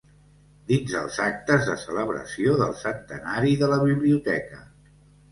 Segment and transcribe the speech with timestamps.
[0.69, 4.63] Dins els actes de celebració del Centenari de la Biblioteca.